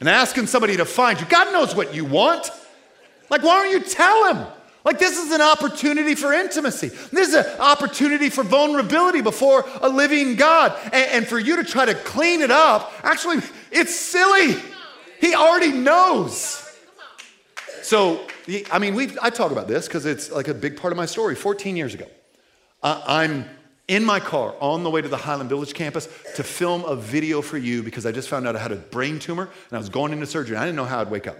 [0.00, 1.26] and asking somebody to find you.
[1.26, 2.50] God knows what you want.
[3.30, 4.46] Like, why don't you tell him?
[4.84, 6.88] Like, this is an opportunity for intimacy.
[6.88, 10.76] This is an opportunity for vulnerability before a living God.
[10.86, 13.38] And, and, for you to try to clean it up, actually,
[13.70, 14.60] it's silly.
[15.20, 16.58] He already knows.
[17.82, 18.26] So,
[18.72, 21.06] I mean, we I talk about this because it's like a big part of my
[21.06, 21.36] story.
[21.36, 22.06] 14 years ago,
[22.82, 23.44] I'm
[23.88, 27.42] in my car on the way to the Highland Village campus to film a video
[27.42, 29.88] for you because I just found out I had a brain tumor and I was
[29.88, 30.56] going into surgery.
[30.56, 31.36] I didn't know how I'd wake up.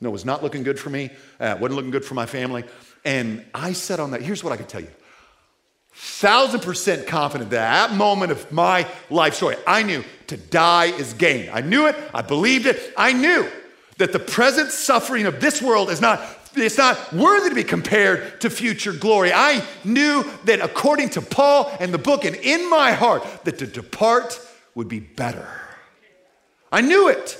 [0.00, 1.10] No, it was not looking good for me.
[1.38, 2.64] Uh, wasn't looking good for my family.
[3.04, 4.90] And I said on that, here's what I can tell you.
[5.92, 11.12] Thousand percent confident that that moment of my life story, I knew to die is
[11.14, 11.50] gain.
[11.52, 11.96] I knew it.
[12.14, 12.94] I believed it.
[12.96, 13.50] I knew
[13.98, 16.20] that the present suffering of this world is not
[16.54, 19.32] it's not worthy to be compared to future glory.
[19.32, 23.66] I knew that according to Paul and the book and in my heart that to
[23.66, 24.40] depart
[24.74, 25.48] would be better.
[26.70, 27.38] I knew it.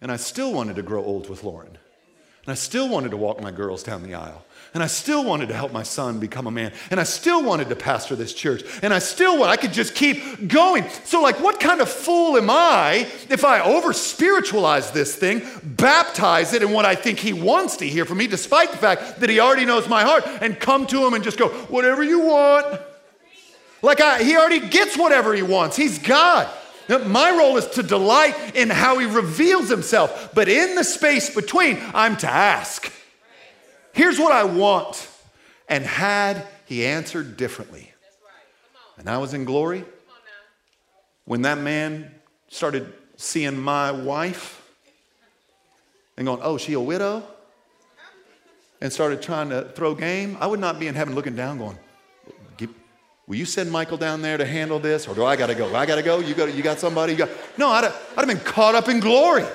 [0.00, 1.68] And I still wanted to grow old with Lauren.
[1.68, 4.45] And I still wanted to walk my girls down the aisle.
[4.76, 6.70] And I still wanted to help my son become a man.
[6.90, 8.62] And I still wanted to pastor this church.
[8.82, 10.84] And I still want, I could just keep going.
[11.04, 16.52] So, like, what kind of fool am I if I over spiritualize this thing, baptize
[16.52, 19.30] it in what I think he wants to hear from me, despite the fact that
[19.30, 22.78] he already knows my heart, and come to him and just go, whatever you want?
[23.80, 25.76] Like, I, he already gets whatever he wants.
[25.76, 26.50] He's God.
[27.06, 31.82] My role is to delight in how he reveals himself, but in the space between,
[31.94, 32.92] I'm to ask.
[33.96, 35.08] Here's what I want.
[35.70, 37.90] And had he answered differently,
[38.98, 39.86] and I was in glory,
[41.24, 42.14] when that man
[42.48, 44.70] started seeing my wife
[46.18, 47.22] and going, Oh, she a widow?
[48.82, 51.78] And started trying to throw game, I would not be in heaven looking down going,
[53.26, 55.08] Will you send Michael down there to handle this?
[55.08, 55.74] Or do I got to go?
[55.74, 56.18] I got to go?
[56.18, 57.12] You got, you got somebody?
[57.12, 57.30] You got...
[57.56, 59.46] No, I'd have, I'd have been caught up in glory.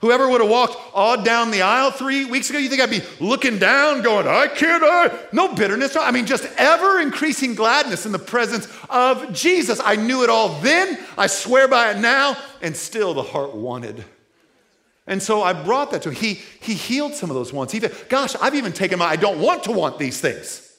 [0.00, 3.02] Whoever would have walked Audrey down the aisle three weeks ago, you think I'd be
[3.20, 5.94] looking down, going, I can't, I, no bitterness.
[5.94, 9.78] I mean, just ever increasing gladness in the presence of Jesus.
[9.84, 14.02] I knew it all then, I swear by it now, and still the heart wanted.
[15.06, 16.14] And so I brought that to him.
[16.14, 17.74] He, he healed some of those wants.
[17.74, 20.69] Even, gosh, I've even taken my, I don't want to want these things.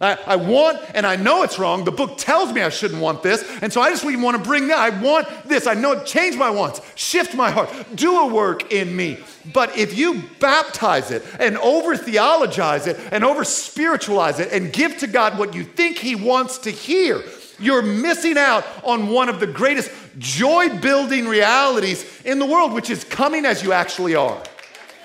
[0.00, 1.84] I, I, want, and I know it's wrong.
[1.84, 3.44] The book tells me I shouldn't want this.
[3.60, 4.78] And so I just even want to bring that.
[4.78, 5.66] I want this.
[5.66, 6.06] I know it.
[6.06, 9.18] Change my wants, shift my heart, do a work in me.
[9.52, 14.96] But if you baptize it and over theologize it and over spiritualize it and give
[14.98, 17.22] to God what you think He wants to hear,
[17.58, 22.88] you're missing out on one of the greatest joy building realities in the world, which
[22.88, 24.42] is coming as you actually are.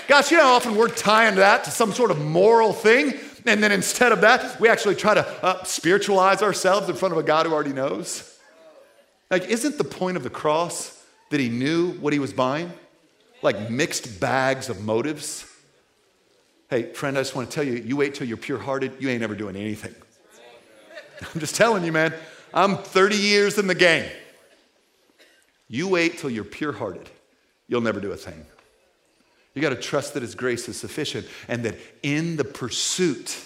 [0.08, 3.20] Gosh, you know how often we're tying that to some sort of moral thing?
[3.46, 7.18] And then instead of that, we actually try to uh, spiritualize ourselves in front of
[7.18, 8.38] a God who already knows.
[9.30, 12.72] Like, isn't the point of the cross that he knew what he was buying?
[13.42, 15.46] Like mixed bags of motives?
[16.70, 19.10] Hey, friend, I just want to tell you, you wait till you're pure hearted, you
[19.10, 19.94] ain't ever doing anything.
[21.34, 22.14] I'm just telling you, man.
[22.54, 24.10] I'm 30 years in the game.
[25.68, 27.10] You wait till you're pure hearted,
[27.68, 28.46] you'll never do a thing.
[29.56, 33.40] You got to trust that His grace is sufficient and that in the pursuit,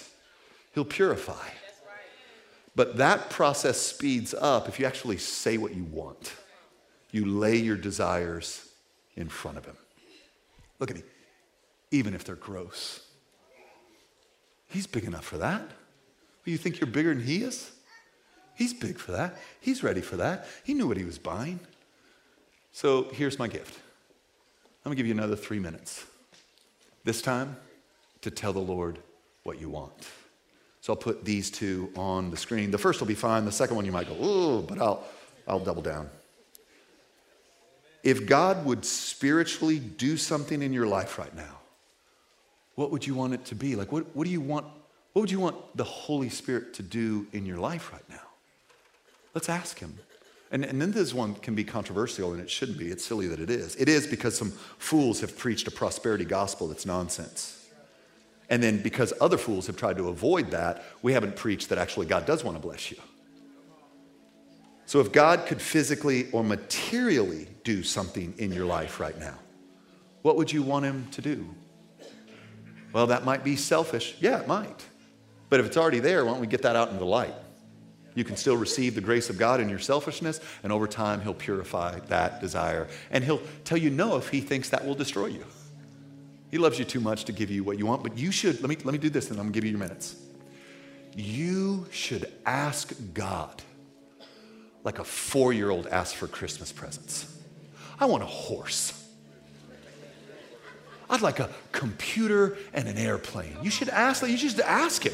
[0.73, 1.47] He'll purify.
[2.75, 6.33] But that process speeds up if you actually say what you want.
[7.11, 8.67] You lay your desires
[9.15, 9.77] in front of Him.
[10.79, 11.03] Look at me,
[11.91, 13.05] even if they're gross.
[14.67, 15.63] He's big enough for that.
[16.45, 17.71] You think you're bigger than He is?
[18.55, 19.37] He's big for that.
[19.61, 20.47] He's ready for that.
[20.63, 21.59] He knew what He was buying.
[22.71, 23.79] So here's my gift
[24.83, 26.05] I'm gonna give you another three minutes.
[27.03, 27.57] This time,
[28.21, 28.99] to tell the Lord
[29.43, 29.93] what you want.
[30.81, 32.71] So I'll put these two on the screen.
[32.71, 33.45] The first will be fine.
[33.45, 35.03] The second one you might go, oh, but I'll,
[35.47, 36.09] I'll double down.
[38.03, 41.59] If God would spiritually do something in your life right now,
[42.75, 43.75] what would you want it to be?
[43.75, 44.65] Like, what, what do you want?
[45.11, 48.21] What would you want the Holy Spirit to do in your life right now?
[49.33, 49.97] Let's ask Him.
[50.51, 52.87] And, and then this one can be controversial, and it shouldn't be.
[52.87, 53.75] It's silly that it is.
[53.75, 57.55] It is because some fools have preached a prosperity gospel that's nonsense.
[58.49, 62.07] And then because other fools have tried to avoid that, we haven't preached that actually
[62.07, 62.97] God does want to bless you.
[64.87, 69.37] So if God could physically or materially do something in your life right now,
[70.23, 71.47] what would you want him to do?
[72.91, 74.15] Well, that might be selfish.
[74.19, 74.83] Yeah, it might.
[75.49, 77.35] But if it's already there, why don't we get that out into the light?
[78.15, 81.33] You can still receive the grace of God in your selfishness, and over time, He'll
[81.33, 82.87] purify that desire.
[83.11, 85.45] And He'll tell you no if He thinks that will destroy you.
[86.51, 88.69] He loves you too much to give you what you want, but you should, let
[88.69, 90.15] me, let me do this and I'm gonna give you your minutes.
[91.15, 93.61] You should ask God
[94.83, 97.35] like a four year old asks for Christmas presents.
[97.99, 98.95] I want a horse.
[101.09, 103.57] I'd like a computer and an airplane.
[103.63, 104.21] You should ask.
[104.27, 105.13] You should ask him.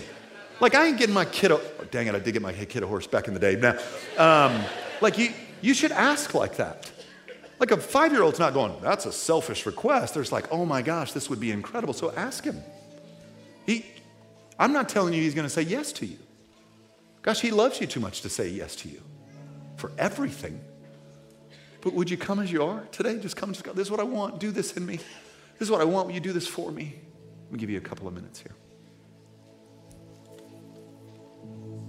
[0.60, 2.82] Like I ain't getting my kid a, oh, dang it, I did get my kid
[2.84, 3.56] a horse back in the day.
[3.56, 3.78] Now,
[4.18, 4.62] um,
[5.02, 5.30] like you,
[5.62, 6.92] you should ask like that.
[7.60, 10.14] Like a five year old's not going, that's a selfish request.
[10.14, 11.94] There's like, oh my gosh, this would be incredible.
[11.94, 12.62] So ask him.
[13.66, 13.86] He,
[14.58, 16.18] I'm not telling you he's going to say yes to you.
[17.22, 19.02] Gosh, he loves you too much to say yes to you
[19.78, 20.62] for everything.
[21.82, 23.18] But would you come as you are today?
[23.20, 24.40] Just come, just go, this is what I want.
[24.40, 24.98] Do this in me.
[24.98, 26.08] This is what I want.
[26.08, 26.96] Will you do this for me?
[27.46, 28.56] Let me give you a couple of minutes here.
[31.48, 31.85] Thank you.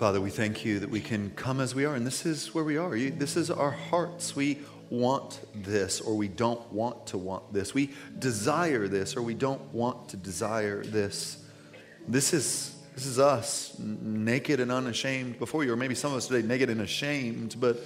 [0.00, 2.64] Father, we thank you that we can come as we are, and this is where
[2.64, 2.96] we are.
[2.96, 4.34] This is our hearts.
[4.34, 7.74] We want this, or we don't want to want this.
[7.74, 11.44] We desire this, or we don't want to desire this.
[12.08, 16.28] This is, this is us, naked and unashamed before you, or maybe some of us
[16.28, 17.78] today, naked and ashamed, but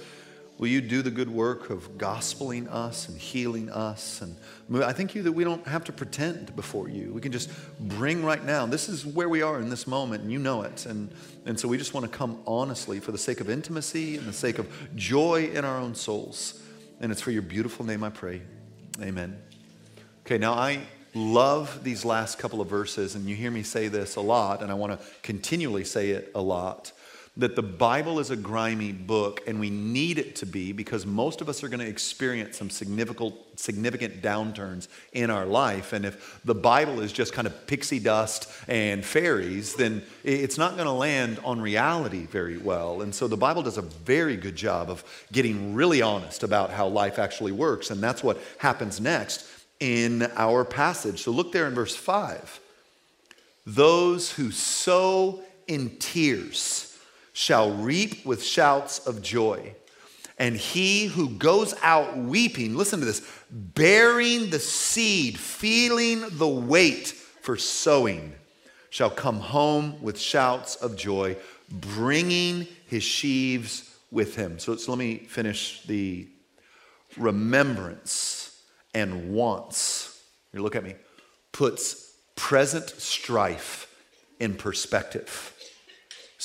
[0.57, 4.21] Will you do the good work of gospeling us and healing us?
[4.21, 4.37] And
[4.83, 7.11] I thank you that we don't have to pretend before you.
[7.11, 8.65] We can just bring right now.
[8.65, 10.85] This is where we are in this moment, and you know it.
[10.85, 11.11] And,
[11.45, 14.33] and so we just want to come honestly for the sake of intimacy and the
[14.33, 16.61] sake of joy in our own souls.
[17.01, 18.41] And it's for your beautiful name I pray.
[19.01, 19.37] Amen.
[20.25, 20.79] Okay, now I
[21.13, 24.71] love these last couple of verses, and you hear me say this a lot, and
[24.71, 26.93] I want to continually say it a lot
[27.37, 31.41] that the Bible is a grimy book and we need it to be because most
[31.41, 35.91] of us are going to experience some significant, significant downturns in our life.
[35.91, 40.75] And if the Bible is just kind of pixie dust and fairies, then it's not
[40.75, 43.01] going to land on reality very well.
[43.01, 46.87] And so the Bible does a very good job of getting really honest about how
[46.87, 47.91] life actually works.
[47.91, 49.45] And that's what happens next
[49.81, 51.21] in our passage.
[51.23, 52.61] So look there in verse 5.
[53.65, 56.84] Those who sow in tears,
[57.35, 59.75] shall reap with shouts of joy.
[60.39, 67.07] And he who goes out weeping, listen to this, bearing the seed, feeling the weight
[67.41, 68.33] for sowing,
[68.89, 71.35] shall come home with shouts of joy,
[71.69, 74.57] bringing his sheaves with him.
[74.57, 76.29] So, so let me finish the
[77.17, 78.61] remembrance
[78.93, 80.23] and wants.
[80.53, 80.95] You look at me,
[81.51, 83.93] puts present strife
[84.39, 85.54] in perspective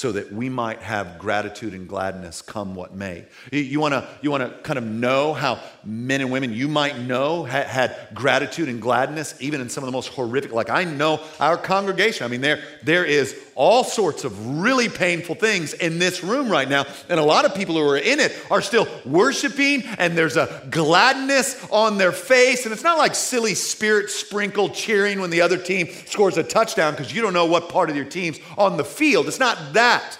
[0.00, 3.22] so that we might have gratitude and gladness come what may.
[3.52, 6.98] You want to you want to kind of know how men and women you might
[6.98, 10.84] know had, had, gratitude and gladness even in some of the most horrific like I
[10.84, 12.24] know our congregation.
[12.24, 16.66] I mean there there is all sorts of really painful things in this room right
[16.66, 20.38] now and a lot of people who are in it are still worshiping and there's
[20.38, 25.42] a gladness on their face and it's not like silly spirit sprinkled cheering when the
[25.42, 28.78] other team scores a touchdown because you don't know what part of your team's on
[28.78, 29.28] the field.
[29.28, 30.18] It's not that.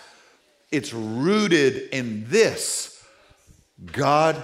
[0.70, 3.02] It's rooted in this.
[3.86, 4.36] God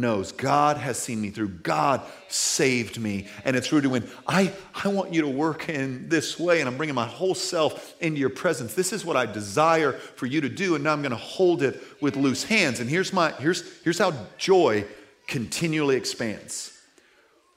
[0.00, 0.32] knows.
[0.32, 1.48] God has seen me through.
[1.48, 3.26] God saved me.
[3.44, 6.76] And it's rooted when I, I want you to work in this way and I'm
[6.76, 8.74] bringing my whole self into your presence.
[8.74, 10.74] This is what I desire for you to do.
[10.74, 12.80] And now I'm going to hold it with loose hands.
[12.80, 14.84] And here's, my, here's, here's how joy
[15.26, 16.78] continually expands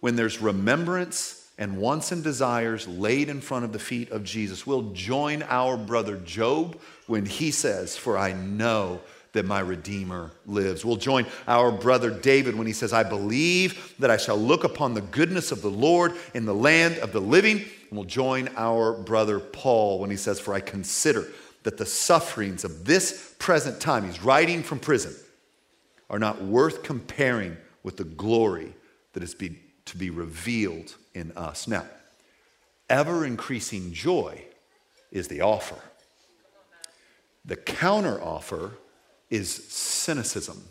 [0.01, 4.67] when there's remembrance and wants and desires laid in front of the feet of Jesus.
[4.67, 9.01] We'll join our brother Job when he says, For I know
[9.35, 10.83] that my Redeemer lives.
[10.83, 14.93] We'll join our brother David when he says, I believe that I shall look upon
[14.93, 17.57] the goodness of the Lord in the land of the living.
[17.57, 21.27] And we'll join our brother Paul when he says, For I consider
[21.63, 25.13] that the sufferings of this present time, he's writing from prison,
[26.09, 28.73] are not worth comparing with the glory
[29.13, 31.67] that is be, to be revealed in us.
[31.67, 31.85] Now,
[32.89, 34.43] ever increasing joy
[35.11, 35.77] is the offer.
[37.43, 38.71] The counter offer
[39.29, 40.63] is cynicism.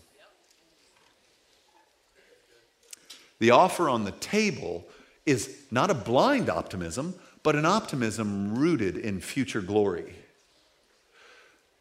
[3.39, 4.87] The offer on the table
[5.27, 10.15] is not a blind optimism, but an optimism rooted in future glory.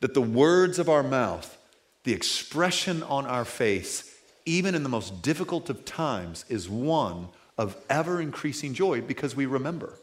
[0.02, 1.58] That the words of our mouth,
[2.04, 4.14] the expression on our face,
[4.46, 9.46] even in the most difficult of times, is one of ever increasing joy because we
[9.46, 9.94] remember.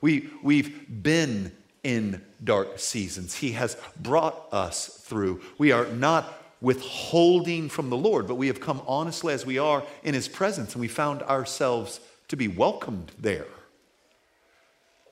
[0.00, 1.52] We, we've been
[1.88, 3.36] in dark seasons.
[3.36, 5.40] He has brought us through.
[5.56, 9.82] We are not withholding from the Lord, but we have come honestly as we are
[10.02, 13.46] in His presence, and we found ourselves to be welcomed there.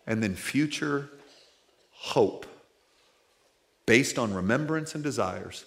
[0.06, 1.08] And then future
[1.92, 2.44] hope,
[3.86, 5.64] based on remembrance and desires,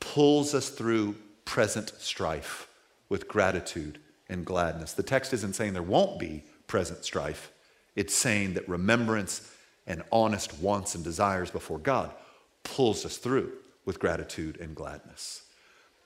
[0.00, 2.66] pulls us through present strife
[3.10, 3.98] with gratitude
[4.30, 4.94] and gladness.
[4.94, 7.52] The text isn't saying there won't be present strife,
[7.94, 9.52] it's saying that remembrance
[9.86, 12.10] and honest wants and desires before God
[12.64, 13.52] pulls us through
[13.84, 15.42] with gratitude and gladness.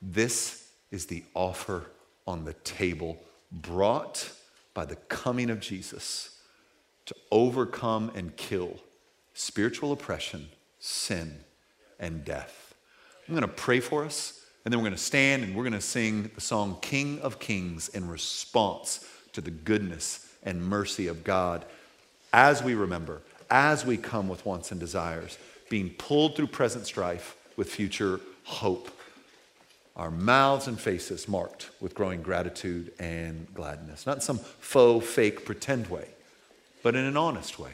[0.01, 1.85] This is the offer
[2.27, 3.17] on the table
[3.51, 4.31] brought
[4.73, 6.39] by the coming of Jesus
[7.05, 8.77] to overcome and kill
[9.33, 10.47] spiritual oppression,
[10.79, 11.43] sin,
[11.99, 12.73] and death.
[13.27, 15.73] I'm going to pray for us, and then we're going to stand and we're going
[15.73, 21.23] to sing the song King of Kings in response to the goodness and mercy of
[21.23, 21.65] God
[22.33, 23.21] as we remember
[23.51, 25.37] as we come with wants and desires,
[25.69, 28.89] being pulled through present strife with future hope.
[29.95, 34.07] Our mouths and faces marked with growing gratitude and gladness.
[34.07, 36.07] Not in some faux, fake, pretend way,
[36.81, 37.73] but in an honest way.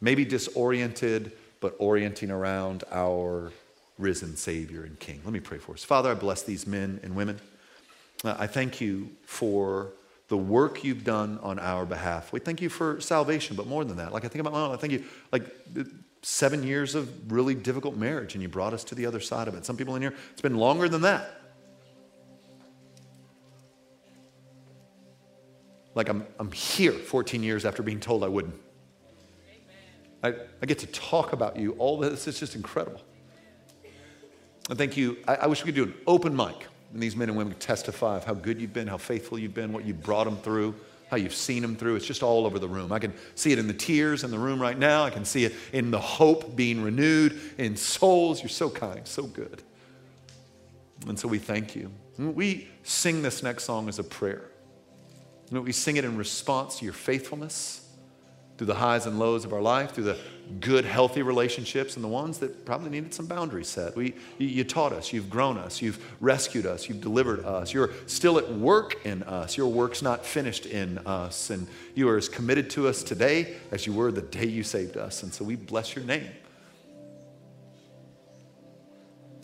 [0.00, 3.52] Maybe disoriented, but orienting around our
[3.98, 5.20] risen Savior and King.
[5.24, 5.82] Let me pray for us.
[5.84, 7.40] Father, I bless these men and women.
[8.24, 9.90] Uh, I thank you for
[10.28, 12.32] the work you've done on our behalf.
[12.32, 14.12] We thank you for salvation, but more than that.
[14.12, 15.04] Like I think about my own, I thank you.
[15.32, 15.44] Like
[16.22, 19.54] seven years of really difficult marriage, and you brought us to the other side of
[19.54, 19.66] it.
[19.66, 21.40] Some people in here, it's been longer than that.
[25.94, 28.60] Like I'm, I'm here 14 years after being told I wouldn't.
[30.22, 32.26] I, I get to talk about you all this.
[32.26, 33.02] It's just incredible.
[34.70, 35.18] And thank you.
[35.28, 38.16] I, I wish we could do an open mic and these men and women testify
[38.16, 40.76] of how good you've been, how faithful you've been, what you brought them through,
[41.10, 41.96] how you've seen them through.
[41.96, 42.92] It's just all over the room.
[42.92, 45.04] I can see it in the tears in the room right now.
[45.04, 48.42] I can see it in the hope being renewed in souls.
[48.42, 49.62] You're so kind, so good.
[51.08, 51.90] And so we thank you.
[52.16, 54.50] We sing this next song as a prayer.
[55.50, 57.83] We sing it in response to your faithfulness
[58.56, 60.18] through the highs and lows of our life, through the
[60.60, 63.96] good, healthy relationships and the ones that probably needed some boundaries set.
[63.96, 67.72] We, you taught us, you've grown us, you've rescued us, you've delivered us.
[67.72, 69.56] You're still at work in us.
[69.56, 71.50] Your work's not finished in us.
[71.50, 74.96] And you are as committed to us today as you were the day you saved
[74.96, 75.22] us.
[75.22, 76.30] And so we bless your name.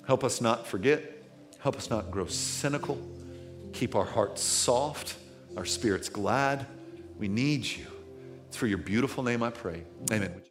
[0.06, 1.02] Help us not forget.
[1.60, 2.98] Help us not grow cynical.
[3.72, 5.16] Keep our hearts soft,
[5.56, 6.66] our spirits glad.
[7.18, 7.86] We need you.
[8.50, 9.84] It's for your beautiful name I pray.
[10.10, 10.42] Amen.